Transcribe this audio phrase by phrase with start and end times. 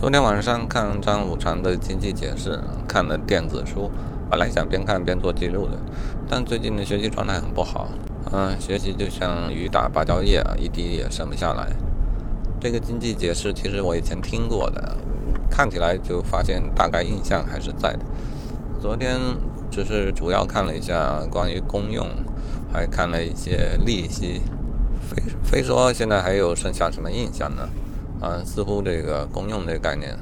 [0.00, 3.90] 昨天晚上看张五常的经济解释，看了电子书，
[4.30, 5.76] 本来想边看边做记录的，
[6.26, 7.86] 但最近的学习状态很不好，
[8.32, 11.68] 嗯，学习就像雨打芭蕉叶，一滴也剩不下来。
[12.58, 14.96] 这个经济解释其实我以前听过的，
[15.50, 18.00] 看起来就发现大概印象还是在的。
[18.80, 19.18] 昨天
[19.70, 22.08] 只是主要看了一下关于公用，
[22.72, 24.40] 还看了一些利息，
[25.10, 27.68] 非非说现在还有剩下什么印象呢？
[28.20, 30.14] 啊，似乎这个公用这个概念，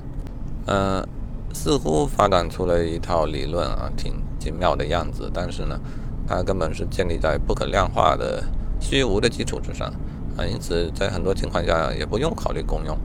[0.66, 1.04] 嗯，
[1.52, 5.28] 似乎发展出了一套理论啊，挺精妙的样子。
[5.34, 5.78] 但是呢，
[6.26, 8.42] 它根本是建立在不可量化的
[8.80, 9.88] 虚无的基础之上
[10.36, 12.96] 啊，因此在很多情况下也不用考虑公用，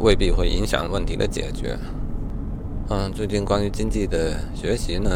[0.00, 1.78] 未必会影响问题的解决。
[2.88, 5.10] 嗯，最近关于经济的学习呢，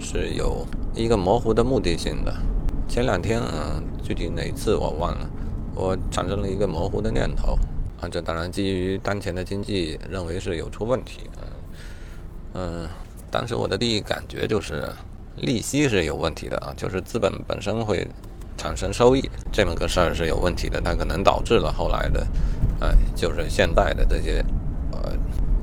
[0.00, 2.34] 是有一个模糊的目的性的。
[2.88, 5.30] 前两天，嗯，具体哪次我忘了，
[5.74, 7.58] 我产生了一个模糊的念头。
[8.02, 11.20] 啊，这当然基于当前的经济，认为是有出问题。
[12.54, 12.88] 嗯，
[13.30, 14.86] 当时我的第一感觉就是
[15.36, 18.06] 利息是有问题的啊，就是资本本身会
[18.56, 22.26] 产生收益这么个事儿是有问题的，它可能导致了后来的，
[22.80, 24.44] 呃，就是现在的这些
[24.90, 25.12] 呃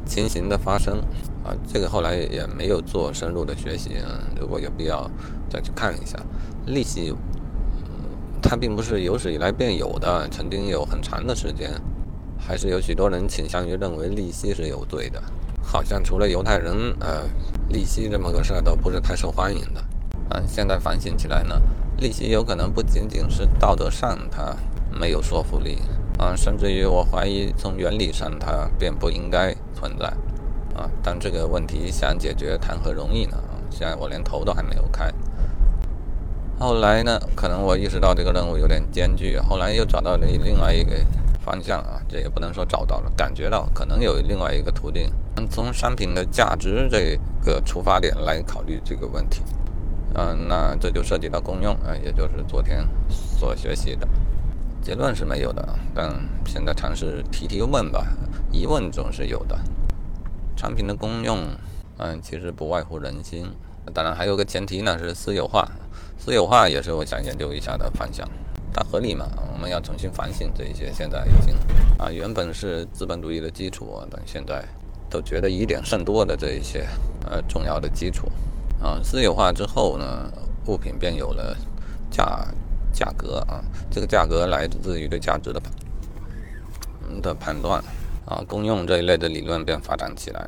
[0.05, 0.97] 情形的发生
[1.43, 1.51] 啊。
[1.67, 3.97] 这个后来也没有做深入的学习，
[4.39, 5.11] 如果有必要
[5.49, 6.17] 再去看一下
[6.67, 7.13] 利息，
[8.41, 11.69] 它并不是有史以来便有的，曾经有很长的时间。
[12.39, 15.21] 还是有许多人倾向于认为利息是有罪的，
[15.61, 17.21] 好像除了犹太人，呃，
[17.67, 19.79] 利息这么个事儿都不是太受欢迎的。
[20.29, 21.61] 啊，现在反省起来呢，
[21.97, 24.55] 利息有可能不仅仅是道德上它
[24.91, 25.77] 没有说服力，
[26.17, 30.07] 啊，甚至于我怀疑从原理上它便不应该存在。
[30.75, 33.37] 啊，但这个问题想解决谈何容易呢？
[33.69, 35.11] 现在我连头都还没有开。
[36.57, 40.95] 后来呢，可能我意识到这个任务有点艰巨，后来又找到了另外一个。
[41.49, 45.11] 方向啊，这也不能说找到了，感觉到可能有另外一个途径。
[45.49, 49.41] 从商品的价值这个出发点来考虑这个问题，
[50.13, 54.07] 嗯，那这就涉及到公用啊，也就是昨天所学习的
[54.79, 56.13] 结论是没有的，但
[56.45, 58.05] 现在尝试提提问吧，
[58.51, 59.57] 疑问总是有的。
[60.55, 61.39] 产品的功用，
[61.97, 63.49] 嗯，其实不外乎人心，
[63.91, 65.67] 当然还有个前提呢，是私有化，
[66.19, 68.29] 私有化也是我想研究一下的方向。
[68.73, 69.27] 它合理嘛？
[69.53, 70.91] 我们要重新反省这一些。
[70.93, 71.55] 现在已经
[71.97, 74.63] 啊，原本是资本主义的基础，但现在
[75.09, 76.87] 都觉得疑点甚多的这一些
[77.29, 78.31] 呃重要的基础
[78.81, 80.31] 啊，私有化之后呢，
[80.67, 81.55] 物品便有了
[82.09, 82.47] 价
[82.93, 85.61] 价格啊，这个价格来自于对价值的
[87.21, 87.83] 的判断
[88.25, 90.47] 啊，公用这一类的理论便发展起来。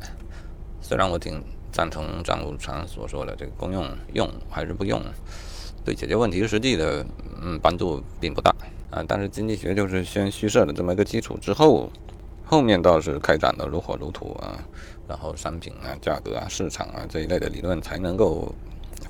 [0.80, 5.02] 虽然我挺赞同张五常所说的这个公用用还是不用。
[5.84, 7.04] 对解决问题实际的
[7.44, 8.54] 嗯帮助并不大
[8.90, 11.90] 啊，但是经济学就是先虚设了这么一个基础之后，
[12.44, 14.58] 后面倒是开展的如火如荼啊，
[15.08, 18.54] 然后商品啊、价格啊、市场啊这一类的理论才能够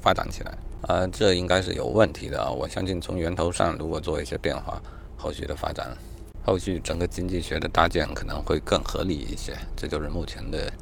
[0.00, 4.80] 发展起来啊，这应该是有问题的啊，我相信从源头上如果做一些变化，
[5.16, 5.96] 后续的发展，
[6.44, 10.72] 后续整个经济学的搭建可能会更合理一些，这就是目前的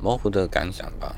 [0.00, 1.14] 模糊的感想吧。